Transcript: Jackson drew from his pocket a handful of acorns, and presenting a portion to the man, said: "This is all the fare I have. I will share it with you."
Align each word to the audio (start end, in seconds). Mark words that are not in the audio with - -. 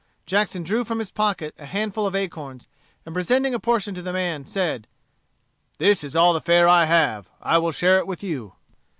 Jackson 0.25 0.63
drew 0.63 0.83
from 0.83 0.97
his 0.97 1.11
pocket 1.11 1.53
a 1.59 1.67
handful 1.67 2.07
of 2.07 2.15
acorns, 2.15 2.67
and 3.05 3.13
presenting 3.13 3.53
a 3.53 3.59
portion 3.59 3.93
to 3.93 4.01
the 4.01 4.11
man, 4.11 4.47
said: 4.47 4.87
"This 5.77 6.03
is 6.03 6.15
all 6.15 6.33
the 6.33 6.41
fare 6.41 6.67
I 6.67 6.85
have. 6.85 7.29
I 7.39 7.59
will 7.59 7.71
share 7.71 7.99
it 7.99 8.07
with 8.07 8.23
you." 8.23 8.55